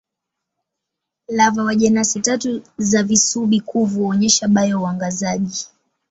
[1.29, 5.67] Lava wa jenasi tatu za visubi-kuvu huonyesha bio-uangazaji.